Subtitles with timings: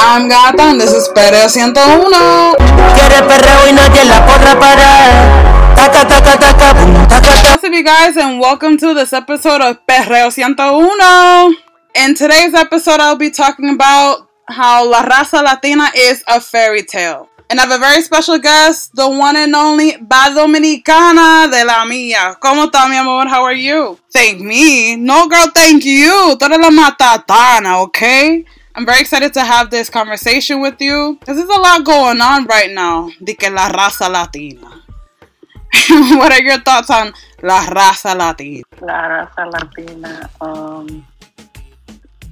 [0.00, 2.54] I'm Gata and this is Perreo 101.
[2.94, 5.74] Quiere perreo y nadie la podrá parar.
[5.74, 7.50] Taca, taca, taca, boom, taca, taca.
[7.50, 11.56] What's up, you guys, and welcome to this episode of Perreo 101.
[11.96, 17.28] In today's episode, I'll be talking about how La Raza Latina is a fairy tale.
[17.50, 21.84] And I have a very special guest, the one and only Bad Dominicana de la
[21.84, 22.38] Mía.
[22.38, 23.26] ¿Cómo está, mi amor?
[23.26, 23.98] How are you?
[24.12, 24.94] Thank me.
[24.94, 26.36] No, girl, thank you.
[26.38, 28.44] Tú eres la matatana, okay?
[28.78, 31.16] I'm very excited to have this conversation with you.
[31.18, 33.10] Because there's a lot going on right now.
[33.20, 34.70] De que la raza latina.
[36.16, 37.12] what are your thoughts on
[37.42, 38.62] la raza latina?
[38.80, 40.30] La raza latina.
[40.40, 41.04] Um,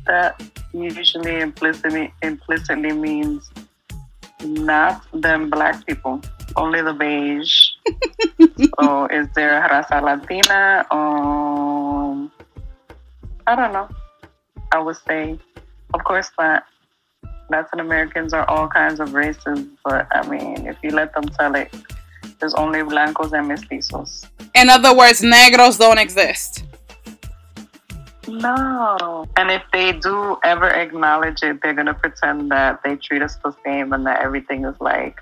[0.06, 0.41] that
[0.73, 3.51] usually implicitly implicitly means
[4.41, 6.23] not them black people,
[6.55, 7.70] only the beige.
[8.78, 10.87] so is there a raza latina?
[10.92, 12.31] Um,
[13.48, 13.89] I don't know.
[14.70, 15.41] I would say,
[16.06, 16.65] course not.
[17.51, 21.55] Latin Americans are all kinds of races, but I mean, if you let them tell
[21.55, 21.72] it,
[22.39, 24.27] there's only blancos and mestizos.
[24.55, 26.64] In other words, negros don't exist.
[28.28, 29.27] No.
[29.36, 33.55] And if they do ever acknowledge it, they're gonna pretend that they treat us the
[33.64, 35.20] same and that everything is like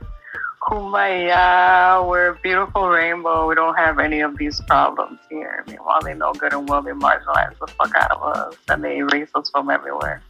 [0.67, 5.63] kumbaya, we're a beautiful rainbow, we don't have any of these problems here.
[5.67, 8.99] Meanwhile they know good and well they marginalize the fuck out of us and they
[8.99, 10.23] erase us from everywhere.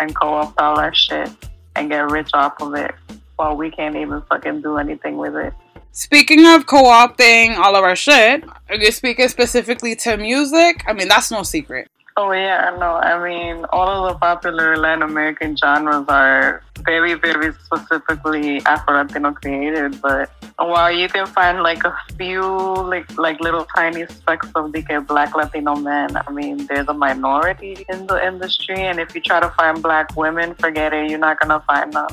[0.00, 1.30] And co-opt all our shit
[1.76, 2.94] and get rich off of it
[3.36, 5.52] while we can't even fucking do anything with it.
[5.92, 10.82] Speaking of co-opting all of our shit, are you speaking specifically to music?
[10.86, 11.88] I mean, that's no secret.
[12.14, 13.00] Oh yeah, no.
[13.00, 19.32] I mean, all of the popular Latin American genres are very, very specifically Afro Latino
[19.32, 20.00] created.
[20.02, 24.82] But while you can find like a few, like like little tiny specks of the
[25.08, 28.76] Black Latino men, I mean, they're the minority in the industry.
[28.76, 31.08] And if you try to find Black women, forget it.
[31.08, 32.08] You're not gonna find them.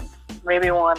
[0.45, 0.97] Maybe one.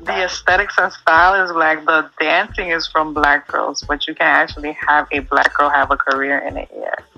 [0.00, 1.84] The aesthetics and style is black.
[1.84, 5.90] The dancing is from black girls, but you can actually have a black girl have
[5.90, 6.70] a career in it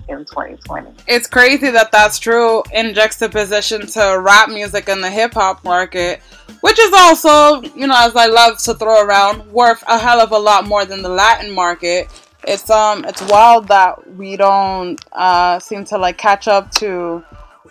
[0.07, 0.91] in 2020.
[1.07, 6.21] It's crazy that that's true in juxtaposition to rap music and the hip hop market,
[6.61, 10.31] which is also, you know, as I love to throw around, worth a hell of
[10.31, 12.07] a lot more than the Latin market.
[12.47, 17.23] It's um, it's wild that we don't uh, seem to like catch up to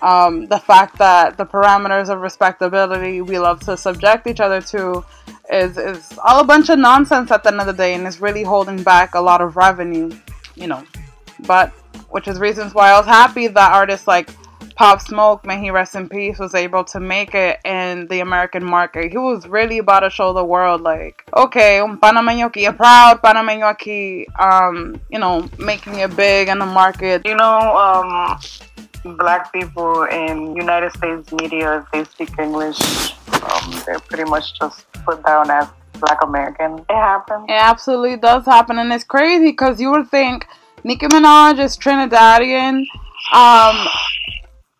[0.04, 5.04] um, the fact that the parameters of respectability we love to subject each other to
[5.50, 8.20] is is all a bunch of nonsense at the end of the day, and is
[8.20, 10.10] really holding back a lot of revenue,
[10.54, 10.84] you know.
[11.46, 11.72] But
[12.10, 14.28] which is reasons why I was happy that artists like
[14.76, 18.64] Pop Smoke, may he rest in peace, was able to make it in the American
[18.64, 19.12] market.
[19.12, 23.22] He was really about to show the world, like, okay, un panameño aquí, a proud
[23.22, 27.22] panameño aquí, um, you know, making it big in the market.
[27.24, 28.38] You know, um,
[29.04, 32.78] black people in United States media, if they speak English,
[33.42, 35.68] um, they're pretty much just put down as
[36.00, 36.78] black American.
[36.90, 37.46] It happens.
[37.48, 40.46] It absolutely does happen, and it's crazy because you would think
[40.82, 42.84] Nicki Minaj is Trinidadian,
[43.32, 43.86] um,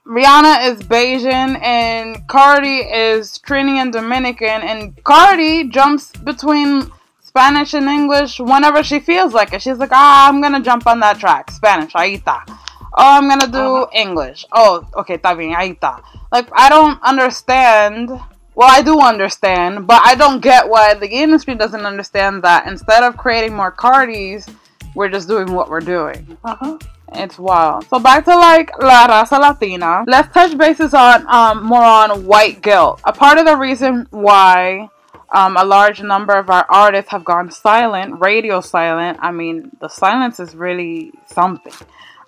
[0.06, 6.90] Rihanna is Bajan, and Cardi is Trini and Dominican, and Cardi jumps between
[7.22, 9.62] Spanish and English whenever she feels like it.
[9.62, 12.63] She's like, ah, I'm gonna jump on that track, Spanish, ahí está.
[12.96, 13.86] Oh, I'm gonna do Uh-huh.
[13.92, 14.46] English.
[14.52, 16.00] Oh, okay, está bien, ahí está.
[16.32, 18.10] Like, I don't understand.
[18.56, 22.66] Well, I do understand, but I don't get why the industry doesn't understand that.
[22.68, 24.48] Instead of creating more Cardis,
[24.94, 26.38] we're just doing what we're doing.
[26.44, 26.78] Uh-huh.
[27.14, 27.84] It's wild.
[27.88, 30.04] So back to like La Raza Latina.
[30.06, 33.00] Let's touch bases on um, more on white guilt.
[33.04, 34.88] A part of the reason why
[35.32, 39.18] um, a large number of our artists have gone silent, radio silent.
[39.20, 41.72] I mean, the silence is really something.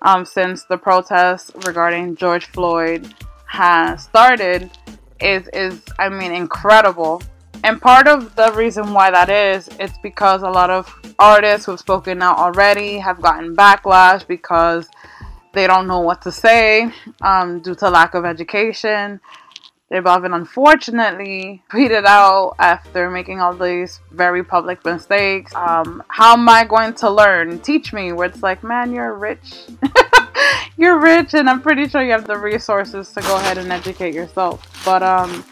[0.01, 3.13] Um, since the protests regarding George Floyd
[3.45, 4.69] has started,
[5.19, 7.21] is is I mean incredible.
[7.63, 11.79] And part of the reason why that is, it's because a lot of artists who've
[11.79, 14.87] spoken out already have gotten backlash because
[15.53, 16.91] they don't know what to say
[17.21, 19.19] um, due to lack of education.
[19.89, 25.55] They've often, unfortunately, tweeted out after making all these very public mistakes.
[25.55, 27.59] Um, how am I going to learn?
[27.59, 28.11] Teach me.
[28.11, 29.63] Where it's like, man, you're rich.
[30.77, 34.13] you're rich, and I'm pretty sure you have the resources to go ahead and educate
[34.13, 34.61] yourself.
[34.83, 35.43] But um,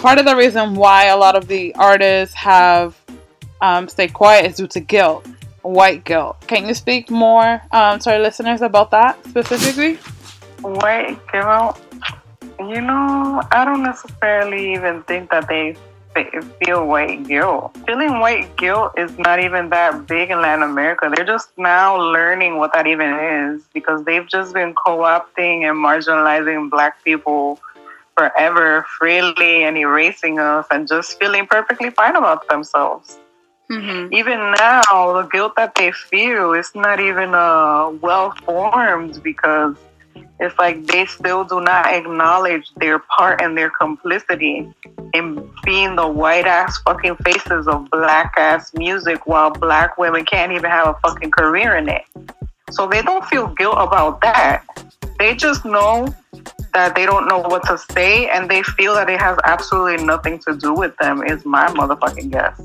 [0.00, 2.98] part of the reason why a lot of the artists have
[3.60, 5.26] um, stayed quiet is due to guilt,
[5.60, 6.42] white guilt.
[6.46, 9.96] Can you speak more um, to our listeners about that specifically?
[10.62, 11.78] White out.
[12.58, 15.76] You know, I don't necessarily even think that they
[16.62, 17.76] feel white guilt.
[17.86, 21.10] Feeling white guilt is not even that big in Latin America.
[21.14, 25.76] They're just now learning what that even is because they've just been co opting and
[25.76, 27.58] marginalizing black people
[28.16, 33.18] forever freely and erasing us and just feeling perfectly fine about themselves.
[33.70, 34.12] Mhm.
[34.12, 39.74] Even now, the guilt that they feel is not even uh, well formed because
[40.40, 44.72] it's like they still do not acknowledge their part and their complicity
[45.12, 50.52] in being the white ass fucking faces of black ass music while black women can't
[50.52, 52.02] even have a fucking career in it.
[52.72, 54.64] So they don't feel guilt about that.
[55.18, 56.12] They just know
[56.72, 60.40] that they don't know what to say and they feel that it has absolutely nothing
[60.40, 62.60] to do with them, is my motherfucking guess.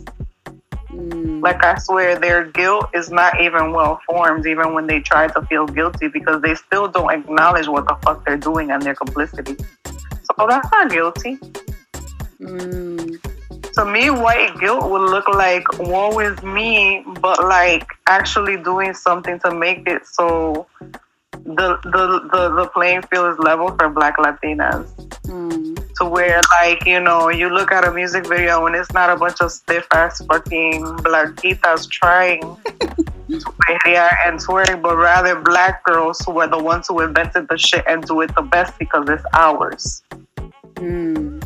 [1.41, 5.41] Like I swear, their guilt is not even well formed, even when they try to
[5.43, 9.55] feel guilty, because they still don't acknowledge what the fuck they're doing and their complicity.
[9.85, 11.37] So that's not guilty.
[12.39, 13.21] Mm.
[13.73, 19.39] To me, white guilt would look like woe is me, but like actually doing something
[19.39, 20.67] to make it so
[21.45, 24.87] the the the, the playing field is level for Black Latinas.
[25.23, 25.78] Mm.
[25.99, 29.15] To where like you know you look at a music video and it's not a
[29.15, 32.41] bunch of stiff ass fucking blanquitas trying
[33.29, 37.57] to perrear and twerk, but rather black girls who are the ones who invented the
[37.57, 40.01] shit and do it the best because it's ours.
[40.75, 41.43] Mm.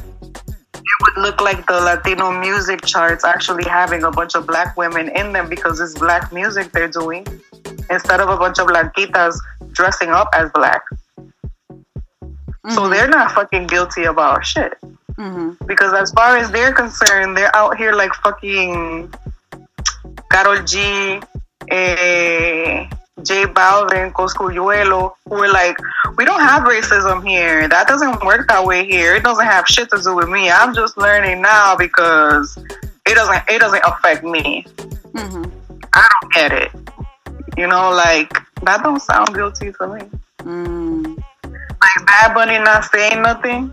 [0.75, 5.09] It would look like the Latino music charts actually having a bunch of black women
[5.09, 7.25] in them because it's black music they're doing
[7.89, 9.35] instead of a bunch of blanquitas
[9.71, 10.83] dressing up as black.
[12.69, 12.91] So Mhm.
[12.91, 14.73] they're not fucking guilty about shit.
[15.17, 15.57] Mhm.
[15.67, 19.13] Because as far as they're concerned, they're out here like fucking
[20.31, 21.21] Karol G,
[21.69, 22.87] eh,
[23.21, 25.77] J Balvin, Cosculluela, who are like,
[26.17, 27.67] we don't have racism here.
[27.67, 29.15] That doesn't work that way here.
[29.15, 30.49] It doesn't have shit to do with me.
[30.49, 32.57] I'm just learning now because
[33.05, 34.65] it doesn't it doesn't affect me.
[35.13, 35.51] Mhm.
[35.93, 36.71] I don't get it.
[37.57, 38.31] You know, like
[38.63, 40.01] that don't sound guilty to me.
[40.43, 40.82] Mm.
[41.83, 43.71] Like Bad Bunny not saying nothing.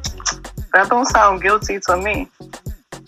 [0.72, 2.28] That don't sound guilty to me.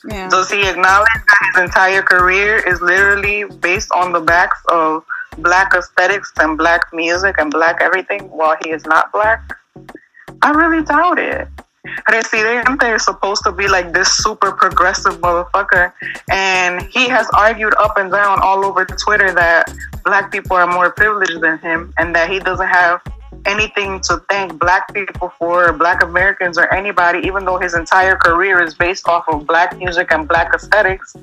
[0.08, 0.28] Yeah.
[0.28, 5.04] Does he acknowledge that his entire career is literally based on the backs of
[5.38, 9.40] black aesthetics and black music and black everything while he is not black?
[10.42, 11.48] I really doubt it.
[12.10, 15.92] Residente is supposed to be like this super progressive motherfucker,
[16.30, 19.72] and he has argued up and down all over Twitter that
[20.04, 23.00] black people are more privileged than him and that he doesn't have
[23.46, 28.16] anything to thank black people for, or black Americans, or anybody, even though his entire
[28.16, 31.16] career is based off of black music and black aesthetics.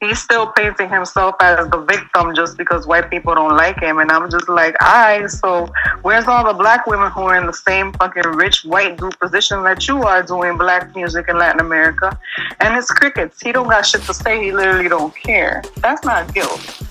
[0.00, 3.98] He's still painting himself as the victim just because white people don't like him.
[3.98, 5.72] And I'm just like, alright, so
[6.02, 9.62] where's all the black women who are in the same fucking rich white dude position
[9.62, 12.18] that you are doing black music in Latin America?
[12.60, 13.40] And it's crickets.
[13.40, 14.44] He don't got shit to say.
[14.44, 15.62] He literally don't care.
[15.78, 16.85] That's not guilt.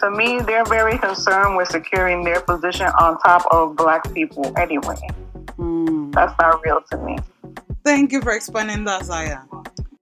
[0.00, 4.96] To me, they're very concerned with securing their position on top of black people anyway.
[5.58, 6.12] Mm.
[6.12, 7.16] That's not real to me.
[7.84, 9.42] Thank you for explaining that, Zaya.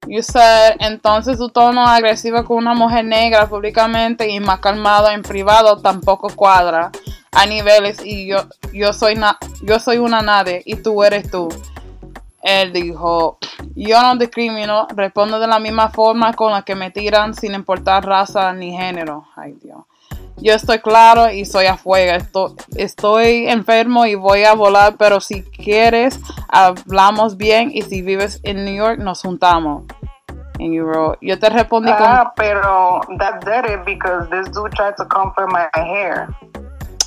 [0.07, 5.23] You said, entonces tu tono agresivo con una mujer negra públicamente y más calmado en
[5.23, 6.91] privado tampoco cuadra
[7.33, 8.39] a niveles y yo,
[8.73, 11.49] yo, soy, na- yo soy una nadie y tú eres tú.
[12.41, 13.37] Él dijo,
[13.75, 18.07] yo no discrimino, respondo de la misma forma con la que me tiran sin importar
[18.07, 19.27] raza ni género.
[19.37, 19.81] Ay Dios.
[20.41, 22.13] Yo estoy claro y soy a fuego.
[22.13, 28.41] Estoy, estoy enfermo y voy a volar, pero si quieres, hablamos bien y si vives
[28.45, 29.83] en New York, nos juntamos.
[30.61, 34.73] And you wrote, yo te respondí con, Ah, pero that did it because this dude
[34.73, 36.29] tried to comfort my hair.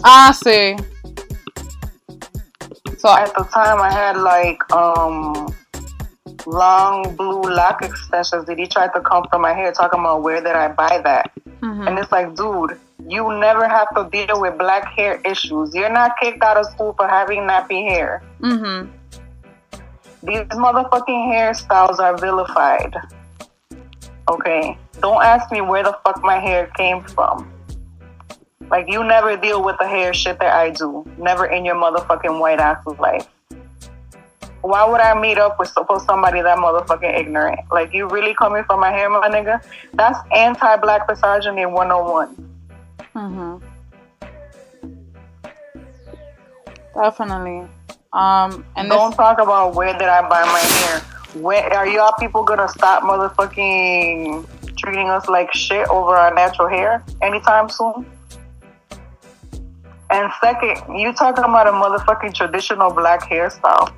[0.04, 0.76] ah, sí.
[2.98, 5.48] So, At the time, I had like um
[6.46, 8.46] long blue lock extensions.
[8.46, 11.32] Did he try to comfort my hair, talking about where did I buy that?
[11.62, 11.88] mhm.
[11.88, 12.78] And it's like, dude,
[13.08, 15.74] you never have to deal with black hair issues.
[15.74, 18.24] You're not kicked out of school for having nappy hair.
[18.42, 18.90] Mhm.
[20.24, 22.96] These motherfucking hairstyles are vilified.
[24.30, 24.78] Okay?
[25.02, 27.52] Don't ask me where the fuck my hair came from.
[28.70, 31.06] Like, you never deal with the hair shit that I do.
[31.18, 33.28] Never in your motherfucking white ass's life.
[34.62, 37.62] Why would I meet up with for somebody that motherfucking ignorant?
[37.72, 39.62] Like, you really coming for my hair, my nigga?
[39.94, 42.51] That's anti black misogyny 101.
[43.16, 43.62] Mhm.
[46.96, 47.68] Definitely.
[48.14, 51.02] Um, and Don't this, talk about where did I buy my hair.
[51.42, 54.46] Where are y'all people gonna stop motherfucking
[54.78, 58.06] treating us like shit over our natural hair anytime soon?
[60.10, 63.94] And second, you talking about a motherfucking traditional black hairstyle.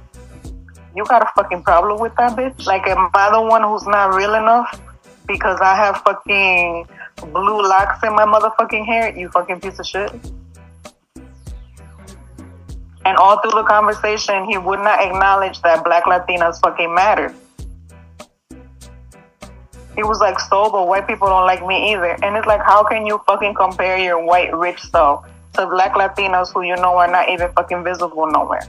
[0.95, 2.67] You got a fucking problem with that bitch?
[2.67, 4.79] Like, am I the one who's not real enough
[5.27, 9.17] because I have fucking blue locks in my motherfucking hair?
[9.17, 10.11] You fucking piece of shit.
[13.05, 17.35] And all through the conversation, he would not acknowledge that black Latinas fucking mattered.
[19.95, 22.17] He was like, so, but white people don't like me either.
[22.23, 26.51] And it's like, how can you fucking compare your white rich self to black Latinos
[26.51, 28.67] who you know are not even fucking visible nowhere?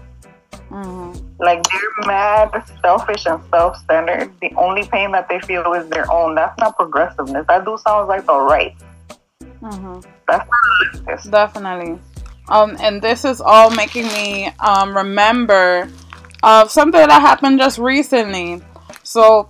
[0.70, 1.03] Mhm.
[1.44, 4.32] Like they're mad, selfish, and self-centered.
[4.40, 6.34] The only pain that they feel is their own.
[6.34, 7.46] That's not progressiveness.
[7.48, 8.74] That do sounds like the right.
[9.62, 10.04] Mhm.
[10.26, 11.30] That's not leftist.
[11.30, 11.98] Definitely.
[12.48, 15.88] Um, and this is all making me um, remember
[16.42, 18.60] of something that happened just recently.
[19.02, 19.48] So,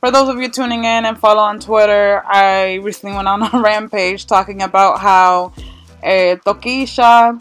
[0.00, 3.50] for those of you tuning in and follow on Twitter, I recently went on a
[3.62, 5.52] rampage talking about how
[6.02, 7.40] eh, Tokischa,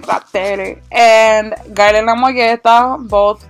[0.00, 3.46] Tatere, and Gailen La Moyeta, both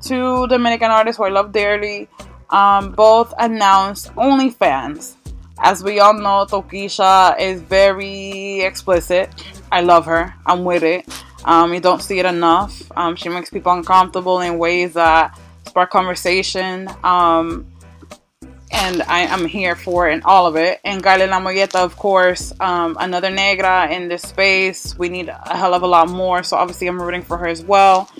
[0.00, 2.08] two Dominican artists who I love dearly,
[2.50, 5.14] um, both announced OnlyFans.
[5.58, 9.30] As we all know, Tokischa is very explicit.
[9.70, 10.34] I love her.
[10.44, 11.08] I'm with it.
[11.44, 12.82] Um, you don't see it enough.
[12.96, 16.88] Um, she makes people uncomfortable in ways that spark conversation.
[17.02, 17.71] Um,
[18.72, 20.80] and I, I'm here for it and all of it.
[20.84, 24.98] And Gailen La Moyeta, of course, um, another negra in this space.
[24.98, 26.42] We need a hell of a lot more.
[26.42, 28.10] So obviously, I'm rooting for her as well.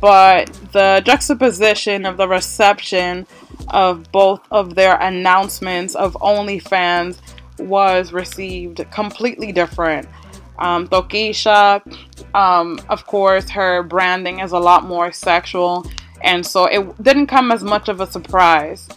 [0.00, 3.26] But the juxtaposition of the reception
[3.68, 7.18] of both of their announcements of OnlyFans
[7.58, 10.08] was received completely different.
[10.58, 11.82] Um, Tokischa,
[12.34, 15.86] um, of course, her branding is a lot more sexual,
[16.22, 18.88] and so it didn't come as much of a surprise.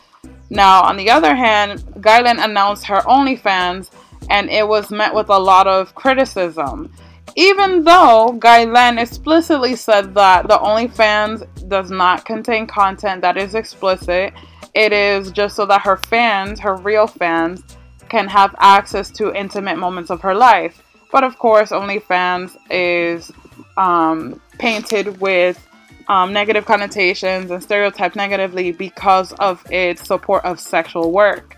[0.50, 3.90] Now, on the other hand, Gailen announced her OnlyFans,
[4.30, 6.92] and it was met with a lot of criticism.
[7.36, 14.34] Even though Gailen explicitly said that the OnlyFans does not contain content that is explicit,
[14.74, 17.64] it is just so that her fans, her real fans,
[18.10, 20.82] can have access to intimate moments of her life.
[21.12, 23.32] But of course, OnlyFans is
[23.78, 25.66] um, painted with
[26.08, 31.58] um, negative connotations and stereotyped negatively because of its support of sexual work.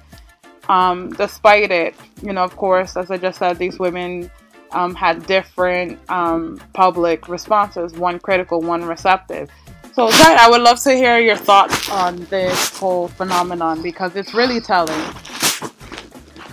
[0.69, 4.29] Um, despite it, you know, of course, as I just said, these women
[4.71, 9.49] um, had different um, public responses one critical, one receptive.
[9.93, 14.33] So, Zach, I would love to hear your thoughts on this whole phenomenon because it's
[14.33, 15.01] really telling.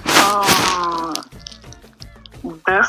[0.06, 1.12] Um,
[2.66, 2.88] this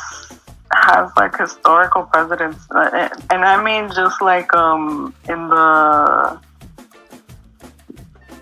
[0.86, 6.40] has like historical precedence, uh, and I mean just like um in the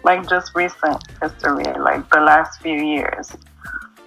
[0.03, 3.31] like just recent history, like the last few years.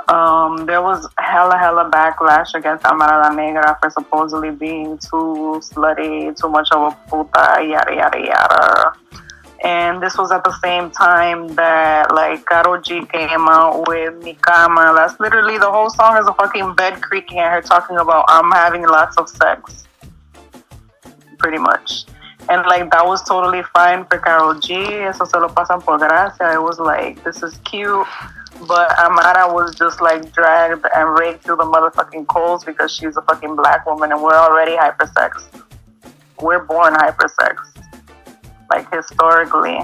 [0.09, 6.37] Um, there was hella hella backlash against Amara La Negra for supposedly being too slutty,
[6.41, 8.93] too much of a puta, yada yada yada.
[9.67, 14.35] And this was at the same time that like Karol G came out with Mi
[14.35, 14.93] Cama.
[14.95, 18.53] That's literally the whole song is a fucking bed creaking and her talking about I'm
[18.53, 19.83] having lots of sex.
[21.39, 22.05] Pretty much.
[22.49, 24.77] And like that was totally fine for Karol G.
[24.77, 26.53] Eso se lo pasan por gracia.
[26.53, 28.07] It was like this is cute.
[28.69, 33.23] But Amara was just like dragged and raked through the motherfucking coals because she's a
[33.23, 35.43] fucking black woman and we're already hypersex.
[36.41, 37.77] We're born hypersex
[38.71, 39.79] like historically.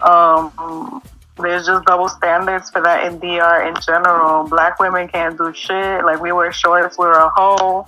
[0.00, 1.02] Um,
[1.38, 4.48] there's just double standards for that in DR in general.
[4.48, 6.04] Black women can't do shit.
[6.04, 7.86] Like we wear shorts, we're a hoe.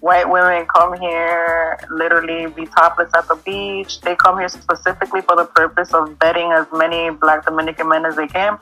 [0.00, 4.00] White women come here literally be topless at the beach.
[4.00, 8.16] They come here specifically for the purpose of betting as many black Dominican men as
[8.16, 8.58] they can.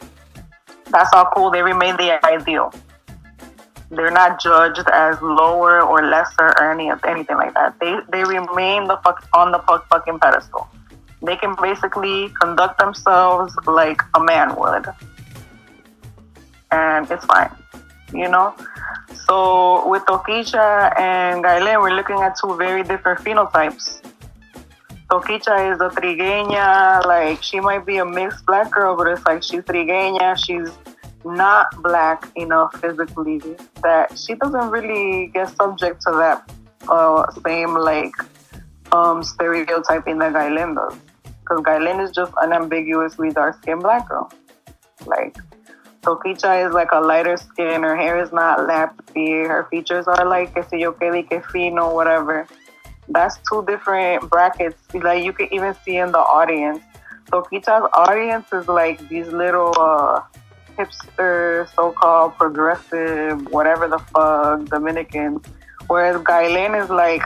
[0.90, 1.50] That's all cool.
[1.50, 2.72] They remain the ideal.
[3.90, 7.78] They're not judged as lower or lesser or any anything like that.
[7.80, 10.68] They they remain the fuck on the fuck fucking pedestal.
[11.22, 14.86] They can basically conduct themselves like a man would,
[16.70, 17.50] and it's fine,
[18.14, 18.54] you know.
[19.26, 24.00] So with Tokischa and Gailen, we're looking at two very different phenotypes.
[25.10, 29.42] Tokischa is a trigueña, like she might be a mixed black girl, but it's like
[29.42, 30.70] she's trigueña, she's
[31.24, 33.38] not black enough physically
[33.82, 36.50] that she doesn't really get subject to that
[36.88, 38.12] uh, same like
[38.92, 40.96] um, stereotyping that Gailen does.
[41.40, 44.30] Because Gailen is just unambiguously dark skinned black girl.
[45.06, 45.36] Like
[46.02, 50.54] Tokischa is like a lighter skin, her hair is not lappy, her features are like
[50.54, 52.46] que si yo que fino, whatever.
[53.08, 54.78] That's two different brackets.
[54.94, 56.82] Like you can even see in the audience.
[57.26, 60.22] Tokischa's audience is like these little uh,
[60.80, 65.44] hipster, so-called progressive, whatever the fuck, Dominicans.
[65.86, 67.22] Whereas Gailen is like,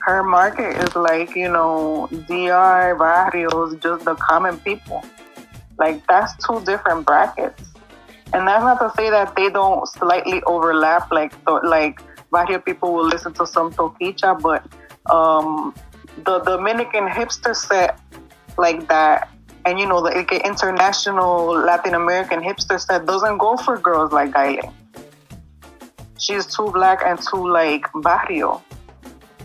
[0.00, 5.02] her market is like, you know, DR, barrios, just the common people.
[5.78, 7.62] Like, that's two different brackets.
[8.32, 11.32] And that's not to say that they don't slightly overlap, like,
[11.64, 14.66] like barrio people will listen to some Tokischa, but
[15.10, 15.74] um,
[16.24, 18.00] the Dominican hipster set
[18.58, 19.28] like that,
[19.66, 24.32] and you know the like, international Latin American hipster set doesn't go for girls like
[24.32, 24.72] Gaile.
[26.18, 28.62] She's too black and too like barrio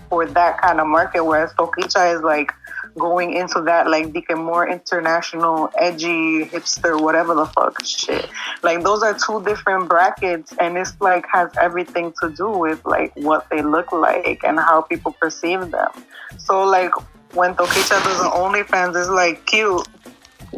[0.09, 2.51] for that kind of market, whereas Tokischa is like
[2.97, 8.27] going into that like the more international, edgy, hipster, whatever the fuck shit.
[8.63, 13.15] Like those are two different brackets, and it's like has everything to do with like
[13.15, 15.91] what they look like and how people perceive them.
[16.37, 16.91] So like
[17.33, 19.87] when Tokischa does an OnlyFans, it's like cute,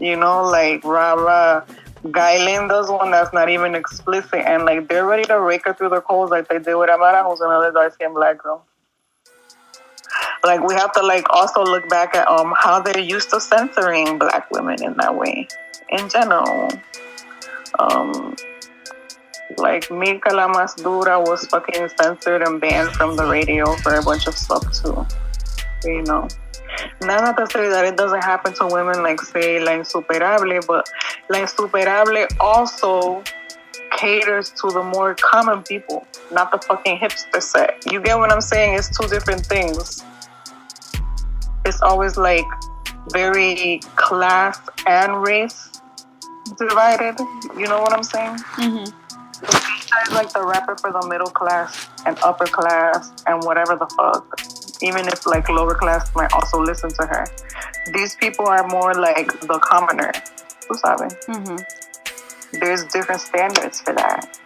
[0.01, 1.63] you know, like rah.
[2.03, 5.89] Gailen does one that's not even explicit, and like they're ready to rake her through
[5.89, 8.65] the coals like they did with Amara, who's another dark skinned black girl
[10.43, 14.17] like we have to like also look back at um how they're used to censoring
[14.17, 15.47] black women in that way
[15.89, 16.69] in general.
[17.79, 18.35] Um
[19.57, 24.01] like Mirka La Mas Dura was fucking censored and banned from the radio for a
[24.01, 25.05] bunch of stuff too.
[25.83, 26.27] You know
[27.01, 30.89] not to say that it doesn't happen to women like say La Insuperable but
[31.29, 33.23] La Insuperable also
[33.97, 37.83] caters to the more common people, not the fucking hipster set.
[37.91, 38.75] You get what I'm saying?
[38.75, 40.03] It's two different things.
[41.65, 42.45] It's always like
[43.11, 45.81] very class and race
[46.57, 47.19] divided.
[47.57, 48.37] You know what I'm saying?
[48.57, 50.13] Mm-hmm.
[50.13, 54.60] Like the rapper for the middle class and upper class and whatever the fuck.
[54.81, 57.25] Even if like lower class might also listen to her.
[57.93, 60.11] These people are more like the commoner.
[60.67, 61.13] Tú sabes?
[61.27, 61.57] Mm-hmm.
[62.59, 64.37] there's different standards for that.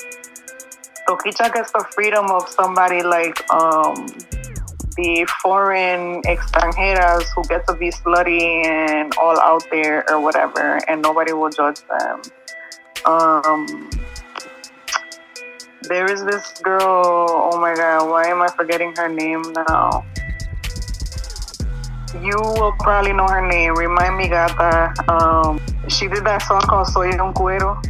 [1.08, 4.08] Tokischa gets the freedom of somebody like um,
[4.98, 11.02] the foreign extranjeras who get to be slutty and all out there or whatever, and
[11.02, 12.22] nobody will judge them.
[13.06, 13.90] Um,
[15.84, 20.04] there is this girl, oh my god, why am I forgetting her name now?
[22.24, 23.76] You will probably know her name.
[23.76, 24.94] Remind me, gata.
[25.12, 27.84] Um, she did that song called Soy un Cuero.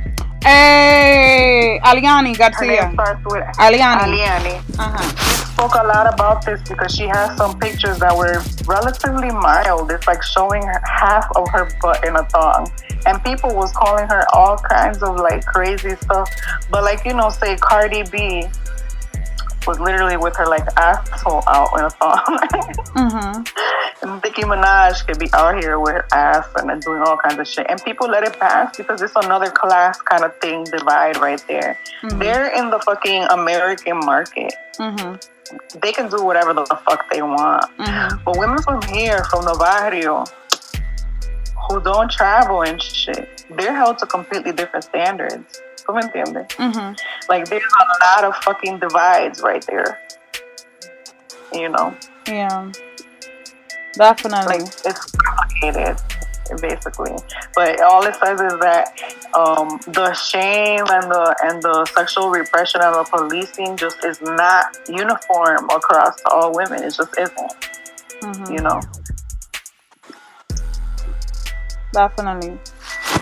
[0.43, 2.91] Hey, Aliani Her Garcia.
[2.93, 3.99] starts with Aliani.
[4.01, 4.79] Aliani.
[4.79, 5.35] Uh-huh.
[5.53, 9.91] spoke a lot about this because she has some pictures that were relatively mild.
[9.91, 12.71] It's like showing her half of her butt in a thong.
[13.07, 16.29] And people was calling her all kinds of like crazy stuff.
[16.69, 18.45] But like, you know, say Cardi B
[19.67, 22.39] was literally with her like asshole out in a thong.
[22.95, 24.07] Mm-hmm.
[24.07, 27.47] and Nicki Minaj could be out here with her ass and doing all kinds of
[27.47, 27.65] shit.
[27.69, 31.77] And people let it pass because it's another class kind of thing divide right there.
[32.03, 32.19] Mhm.
[32.19, 34.53] They're in the fucking American market.
[34.79, 35.79] Mm-hmm.
[35.79, 37.65] They can do whatever the fuck they want.
[37.77, 38.23] Mm-hmm.
[38.23, 40.23] But women from here, from the barrio,
[41.67, 45.61] who don't travel and shit, they're held to completely different standards.
[45.87, 46.47] ¿Tú me entiendes?
[46.57, 46.93] Mm-hmm.
[47.29, 49.99] Like, there's a lot of fucking divides right there.
[51.53, 51.95] You know?
[52.27, 52.71] Yeah.
[53.93, 54.59] Definitely.
[54.59, 55.97] Like, it's complicated,
[56.59, 57.15] basically.
[57.53, 58.93] But all it says is that
[59.35, 64.77] um, the shame and the and the sexual repression and the policing just is not
[64.89, 66.83] uniform across all women.
[66.83, 67.53] It just isn't.
[68.21, 68.51] Mhm.
[68.51, 68.81] You know?
[71.93, 72.59] Definitely.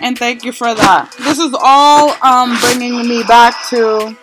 [0.03, 1.15] And thank you for that.
[1.19, 4.15] This is all um bringing me back to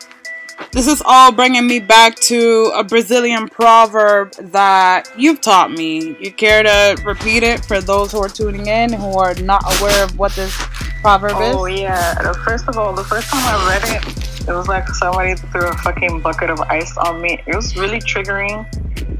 [0.73, 6.17] this is all bringing me back to a Brazilian proverb that you've taught me.
[6.21, 10.05] You care to repeat it for those who are tuning in who are not aware
[10.05, 10.55] of what this
[11.01, 11.57] proverb Oh is?
[11.57, 12.33] Oh yeah.
[12.45, 15.77] First of all, the first time I read it, it was like somebody threw a
[15.79, 17.43] fucking bucket of ice on me.
[17.47, 18.67] It was really triggering,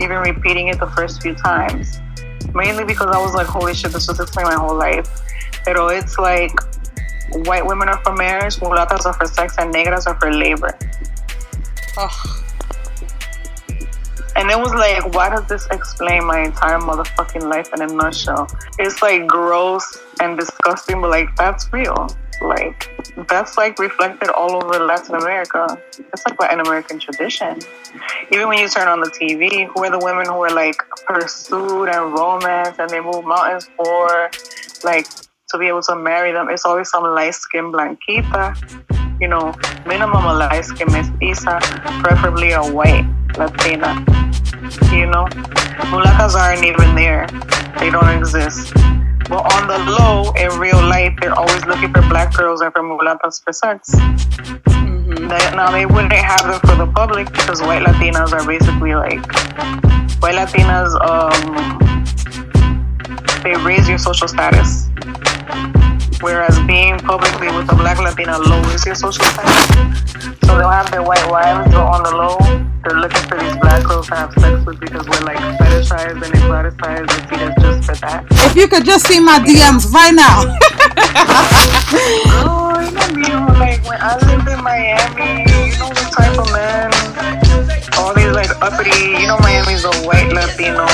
[0.01, 1.99] even repeating it the first few times.
[2.55, 5.09] Mainly because I was like, holy shit, this just explained my whole life.
[5.65, 6.53] Pero it's like
[7.47, 10.77] white women are for marriage, mulatas are for sex, and negras are for labor.
[11.97, 12.41] Ugh.
[14.37, 18.49] And it was like, why does this explain my entire motherfucking life in a nutshell?
[18.79, 19.85] It's like gross
[20.21, 22.09] and disgusting, but like that's real.
[22.41, 22.89] Like
[23.29, 25.77] that's like reflected all over Latin America.
[25.99, 27.59] It's like Latin American tradition.
[28.33, 31.89] Even when you turn on the TV, who are the women who are like pursued
[31.89, 34.31] and romance and they move mountains for
[34.85, 35.07] like
[35.51, 36.49] to be able to marry them?
[36.49, 38.55] It's always some light skinned blanquita,
[39.21, 39.55] you know,
[39.87, 41.61] minimum a light skinned mestiza,
[42.03, 43.95] preferably a white Latina.
[44.93, 45.27] You know,
[45.91, 47.27] mulatas aren't even there;
[47.79, 48.73] they don't exist.
[49.29, 52.83] But on the low, in real life, they're always looking for black girls and for
[52.83, 53.91] mulatas for sex.
[53.95, 55.29] Mhm.
[55.29, 59.25] They- Now they wouldn't have them for the public because white Latinas are basically like
[60.21, 60.91] white Latinas.
[61.09, 61.79] Um,
[63.45, 64.89] they raise your social status,
[66.21, 70.01] whereas being publicly with a black Latina lowers your social status.
[70.47, 73.85] So they'll have their white wives go on the low they're looking for these black
[73.85, 77.85] girls to have sex with because we're like fetishized and exoticized and seen as just
[77.85, 78.25] for that.
[78.49, 80.57] If you could just see my DMs right now.
[82.43, 86.49] Oh, you know, you like when I lived in Miami, you know what type of
[86.53, 86.91] men,
[87.99, 90.87] all these like uppity, you know, Miami's a white Latino,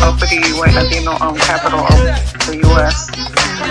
[0.00, 3.10] uppity white Latino um capital of the U.S.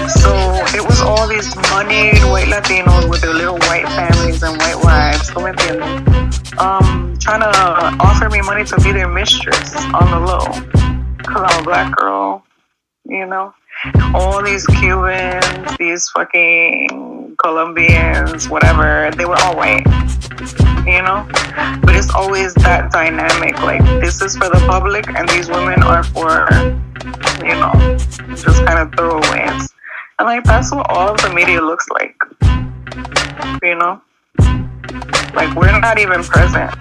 [0.09, 0.33] So
[0.75, 5.29] it was all these moneyed white Latinos with their little white families and white wives,
[5.31, 6.59] ¿tú me entiendes?
[6.59, 7.51] Um, trying to
[7.99, 10.45] offer me money to be their mistress on the low,
[11.23, 12.43] cause I'm a black girl,
[13.05, 13.53] you know
[14.13, 19.85] all these Cubans, these fucking Colombians, whatever, they were all white,
[20.85, 21.27] you know?
[21.83, 23.61] But it's always that dynamic.
[23.61, 26.47] Like, this is for the public, and these women are for,
[27.43, 27.97] you know,
[28.35, 29.74] just kind of throwaways.
[30.17, 32.15] And, like, that's what all of the media looks like,
[33.61, 34.01] you know?
[35.35, 36.71] Like, we're not even present.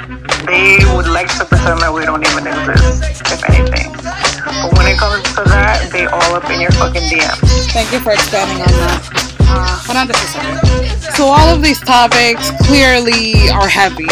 [0.47, 3.91] They would like to pretend that we don't even exist, if anything.
[3.91, 7.73] But when it comes to that, they all up in your fucking DMs.
[7.75, 9.25] Thank you for expanding on that.
[9.51, 11.15] Uh, a second.
[11.17, 14.09] So all of these topics clearly are heavy,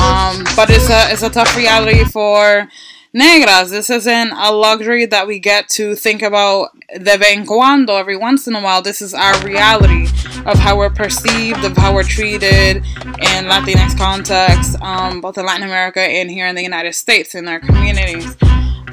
[0.00, 2.68] um, but it's a it's a tough reality for
[3.14, 3.70] negras.
[3.70, 8.16] This isn't a luxury that we get to think about de vez en cuando, every
[8.16, 8.82] once in a while.
[8.82, 10.06] This is our reality
[10.46, 15.64] of how we're perceived, of how we're treated in Latinx context, um, both in Latin
[15.64, 18.36] America and here in the United States in our communities.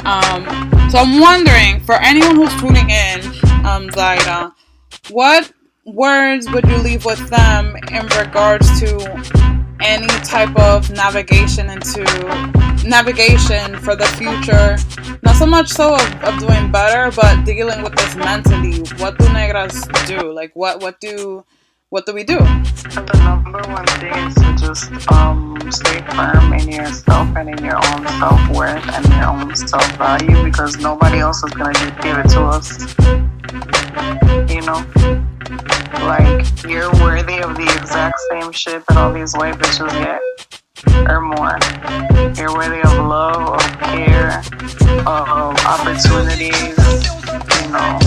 [0.05, 0.45] Um,
[0.89, 3.21] so I'm wondering, for anyone who's tuning in,
[3.65, 4.53] um, Zaira,
[5.10, 5.51] what
[5.86, 12.03] words would you leave with them in regards to any type of navigation into
[12.89, 14.75] navigation for the future?
[15.23, 18.80] Not so much so of, of doing better, but dealing with this mentally.
[18.97, 20.34] What do negras do?
[20.34, 21.45] Like, what what do
[21.89, 22.38] what do we do?
[22.38, 27.78] The number one thing is to just um, stay firm in yourself and in your
[27.78, 32.17] own self worth and your own self value because nobody else is gonna just give
[32.17, 32.69] it to us.
[34.49, 34.86] You know,
[36.06, 40.21] like you're worthy of the exact same shit that all these white bitches get
[40.88, 41.58] or more.
[42.36, 44.42] You're worthy of love, of care,
[45.06, 48.00] of opportunities, you know,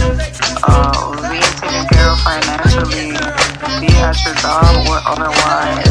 [0.69, 3.13] of being taken care of financially,
[3.81, 5.91] be at your job or otherwise.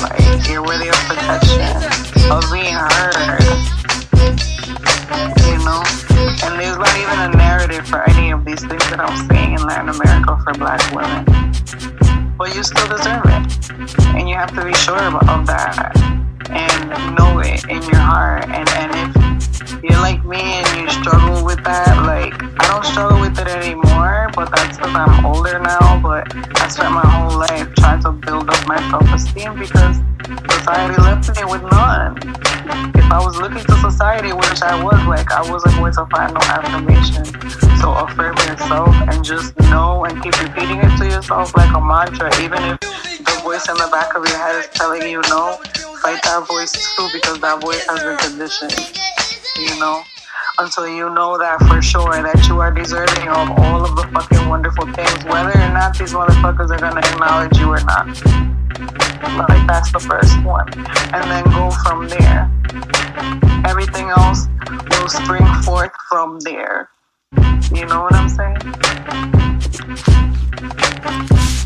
[0.00, 1.60] Like, you're worthy of protection,
[2.30, 3.42] of being heard,
[5.46, 5.82] you know?
[6.44, 9.66] And there's not even a narrative for any of these things that I'm saying in
[9.66, 11.24] Latin America for black women.
[12.36, 13.70] But you still deserve it.
[14.14, 18.44] And you have to be sure of that and know it in your heart.
[18.48, 23.20] And, and if you're like me and you struggle with that, like I don't struggle
[23.20, 26.00] with it anymore, but that's because I'm older now.
[26.00, 29.98] But I spent my whole life trying to build up my self esteem because
[30.50, 32.16] society left me with none.
[32.94, 36.32] If I was looking to society, which I was, like I wasn't going to find
[36.32, 37.24] no affirmation.
[37.80, 42.30] So affirm yourself and just know and keep repeating it to yourself like a mantra,
[42.40, 45.58] even if the voice in the back of your head is telling you no
[46.02, 48.74] fight that voice too because that voice has been conditioned,
[49.56, 50.02] you know?
[50.58, 54.48] Until you know that for sure that you are deserving of all of the fucking
[54.48, 58.06] wonderful things, whether or not these motherfuckers are gonna acknowledge you or not.
[59.48, 60.66] Like that's the first one.
[61.14, 62.50] And then go from there.
[63.64, 64.48] Everything else
[64.90, 66.90] will spring forth from there.
[67.72, 68.58] You know what I'm saying?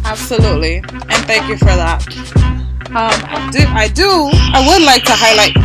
[0.05, 2.05] Absolutely, and thank you for that.
[2.87, 5.57] Um, I do, I do, I would like to highlight,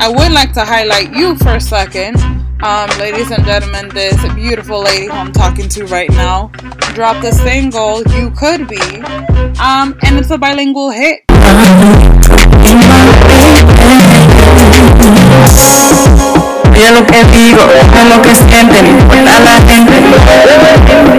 [0.00, 2.16] I would like to highlight you for a second,
[2.62, 3.88] um, ladies and gentlemen.
[3.90, 6.50] This beautiful lady who I'm talking to right now
[6.92, 9.00] dropped a single, "You Could Be,"
[9.60, 11.24] um, and it's a bilingual hit.
[16.94, 17.58] Lo que digo,
[18.08, 19.96] lo que importa la gente.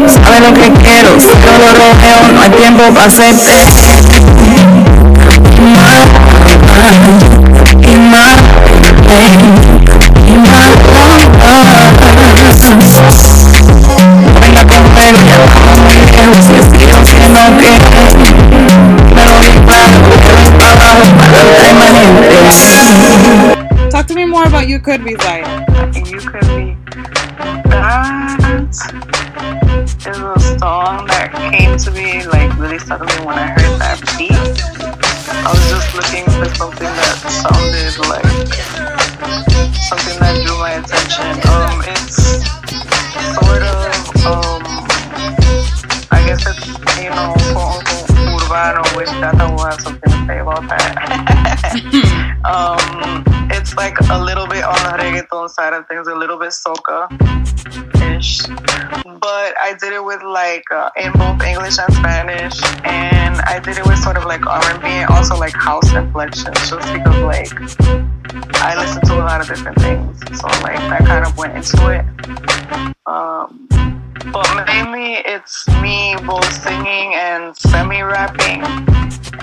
[0.07, 3.84] Sabe lo que quiero, si yo lo rojeo, no hay tiempo para hacerte.
[23.89, 26.11] Talk to me more about "You Could Be," Zaira.
[26.11, 26.77] you could be
[27.69, 33.54] that is a song that came to me like really suddenly when I
[50.55, 52.45] urbano, which Tata will have something to say about that.
[52.45, 53.25] um,
[55.49, 57.07] side of things, a little bit soca
[58.17, 58.41] ish.
[58.45, 63.77] But I did it with like uh, in both English and Spanish, and I did
[63.77, 67.51] it with sort of like R&B and also like house inflections, just because like
[68.55, 71.87] I listen to a lot of different things, so like that kind of went into
[71.89, 72.05] it.
[73.05, 73.94] Um,
[74.31, 78.61] but mainly it's me both singing and semi-rapping,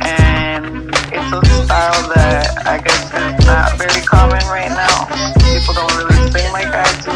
[0.00, 5.06] and it's a style that I guess is not very common right now.
[5.54, 7.12] People don't really sing like I do.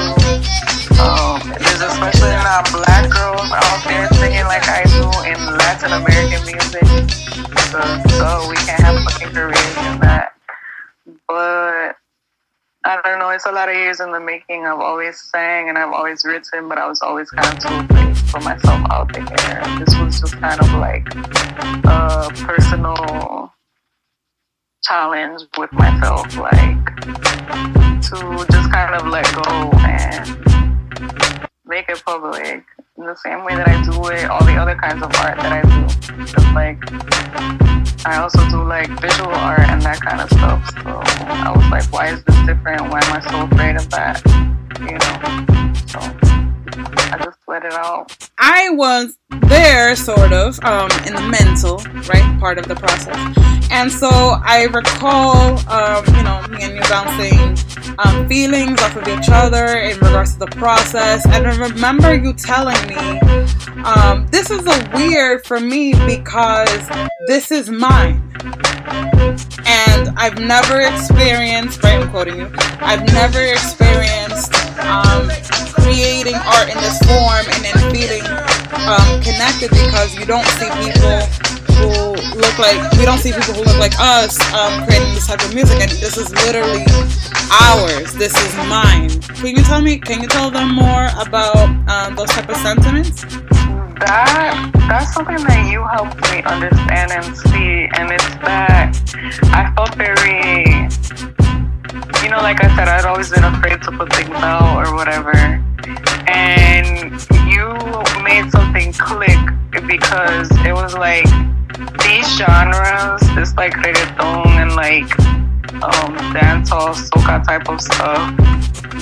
[0.96, 6.42] Um, there's especially not black girls out there singing like I do in Latin American
[6.46, 6.86] music,
[7.70, 7.80] so,
[8.16, 10.32] so we can have fucking careers in that.
[11.28, 11.96] But
[12.86, 13.30] I don't know.
[13.30, 14.64] It's a lot of years in the making.
[14.64, 17.68] I've always sang and I've always written, but I was always kind of too
[18.14, 19.24] to put myself out there.
[19.80, 21.04] This was just kind of like
[21.84, 23.52] a personal
[24.84, 26.86] challenge with myself, like
[28.02, 30.38] to just kind of let go and
[31.64, 32.64] make it public
[32.98, 35.52] in the same way that I do it, all the other kinds of art that
[35.52, 35.88] I do.
[36.24, 36.78] Just like
[38.04, 40.64] I also do like visual art and that kind of stuff.
[40.82, 42.82] So I was like, why is this different?
[42.82, 44.22] Why am I so afraid of that?
[44.80, 45.76] You know?
[45.86, 46.00] So
[47.12, 48.28] I just let it out.
[48.38, 51.78] I was there, sort of, um, in the mental,
[52.08, 53.55] right, part of the process.
[53.76, 59.06] And so I recall, um, you know, me and you bouncing um, feelings off of
[59.06, 61.26] each other in regards to the process.
[61.26, 62.96] And I remember you telling me,
[63.84, 66.88] um, this is a weird for me because
[67.26, 68.22] this is mine.
[69.66, 75.28] And I've never experienced, right, I'm quoting you, I've never experienced um,
[75.84, 78.24] creating art in this form and then feeling
[78.88, 81.55] um, connected because you don't see people
[82.36, 85.54] look like we don't see people who look like us um, creating this type of
[85.54, 86.84] music and this is literally
[87.50, 88.12] ours.
[88.14, 89.10] This is mine.
[89.40, 91.56] Can you tell me can you tell them more about
[91.88, 93.22] um, those type of sentiments?
[94.00, 98.92] That that's something that you helped me understand and see and it's that
[99.56, 100.68] I felt very
[102.22, 105.32] you know like I said I'd always been afraid to put things out or whatever.
[106.28, 107.12] And
[107.48, 107.72] you
[108.22, 109.38] made something click
[109.86, 111.26] because it was like
[112.02, 115.10] these genres this like reggaeton and like
[115.82, 118.34] um dancehall soca type of stuff.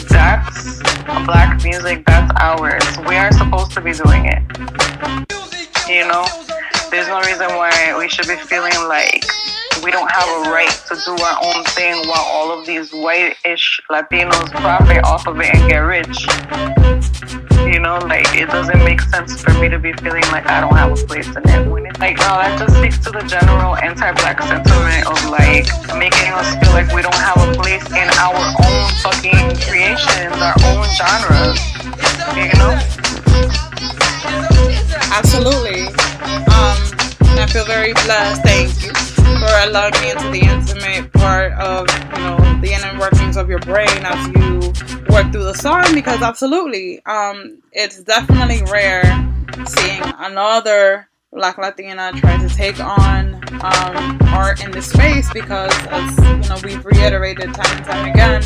[0.08, 0.82] That's
[1.24, 2.84] black music that's ours.
[3.06, 4.42] We are supposed to be doing it.
[5.88, 6.26] You know,
[6.90, 9.24] there's no reason why we should be feeling like
[9.84, 13.80] we don't have a right to do our own thing while all of these white-ish
[13.90, 16.26] Latinos profit off of it and get rich.
[17.84, 20.92] Know, like it doesn't make sense for me to be feeling like I don't have
[20.92, 21.68] a place in it.
[21.68, 26.32] When it's like, no, that just speaks to the general anti-black sentiment of like making
[26.32, 30.88] us feel like we don't have a place in our own fucking creations, our own
[30.96, 31.60] genres.
[32.32, 32.72] You know?
[35.12, 35.92] Absolutely.
[36.56, 36.80] Um,
[37.36, 38.42] I feel very blessed.
[38.44, 39.13] Thank you
[39.46, 43.88] allowing me into the intimate part of you know the inner workings of your brain
[43.88, 44.72] as you
[45.12, 45.84] work through the song.
[45.94, 49.02] Because absolutely, um, it's definitely rare
[49.66, 53.33] seeing another Black Latina try to take on
[53.64, 58.42] um, art in this space because, as you know, we've reiterated time and time again,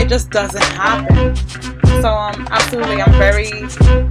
[0.00, 1.36] it just doesn't happen.
[2.00, 3.62] So, um, absolutely, I'm very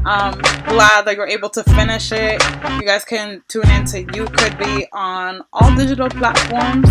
[0.06, 2.42] um, glad that you're able to finish it.
[2.80, 6.90] You guys can tune into You Could Be on all digital platforms.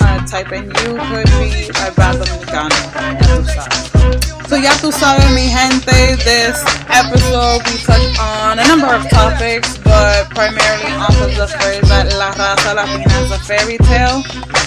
[0.00, 2.14] Uh, type in You Could Be by.
[2.54, 4.33] Ya tú sabes.
[4.48, 9.78] So, ya tú sabes, mi gente, this episode we touched on a number of topics,
[9.78, 14.22] but primarily off of the phrase that La Raza Latina is a fairy tale,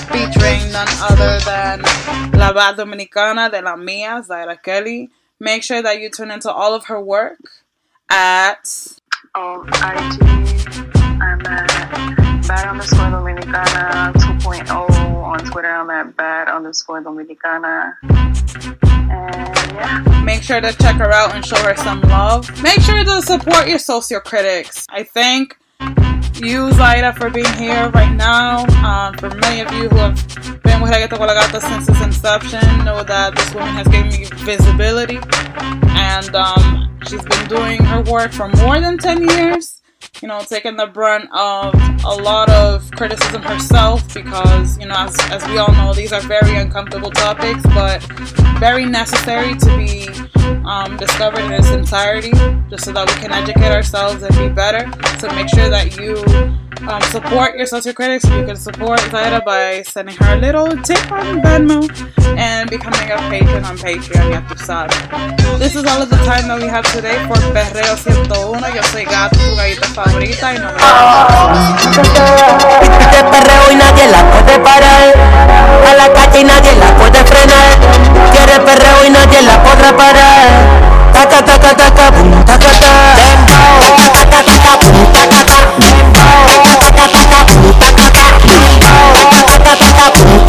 [0.10, 1.82] featuring none other than
[2.34, 5.10] La Bad Dominicana de la Mia, Zaira Kelly.
[5.40, 7.40] Make sure that you tune into all of her work
[8.10, 8.98] at
[9.40, 9.64] Oh,
[11.22, 12.17] I'm at
[12.48, 15.24] bad underscore Dominicana 2.0.
[15.24, 17.96] On Twitter, I'm at bad underscore Dominicana.
[18.04, 20.24] And yeah.
[20.24, 22.50] Make sure to check her out and show her some love.
[22.64, 24.86] Make sure to support your social critics.
[24.90, 25.58] I thank
[26.40, 28.66] you, Zaira, for being here right now.
[28.86, 32.02] Um, for many of you who have been with Reggaeton con la Gata since its
[32.02, 35.20] inception, know that this woman has given me visibility.
[35.98, 39.77] And um, she's been doing her work for more than 10 years.
[40.22, 45.20] You know, taking the brunt of a lot of criticism herself because, you know, as,
[45.32, 48.02] as we all know, these are very uncomfortable topics, but
[48.60, 50.08] very necessary to be
[50.66, 52.32] um, discovered in its entirety,
[52.70, 54.90] just so that we can educate ourselves and be better.
[55.20, 56.16] to make sure that you
[56.86, 58.24] um, support your social critics.
[58.26, 61.88] You can support Zaira by sending her a little tip on Venmo
[62.38, 64.94] and becoming a patron on Patreon, You ya tú sabes.
[65.60, 68.76] This is all of the time that we have today for Perreo 101.
[68.76, 71.78] Yo soy Gato, tu gallita favorita, y no me ah.
[73.12, 75.14] Te perreo y nadie la puede parar.
[75.88, 77.70] A la calle y nadie la puede frenar.
[78.32, 80.88] Quiere perreo y nadie la podrá parar.
[81.14, 83.18] Taca, taca, taca, boom, taca, taca.
[83.82, 85.87] Taca, taca, taca, boom, taca, taca.
[86.46, 90.47] Taca, taca, taca, taca, taca, taca, taca, taca, taca, taca,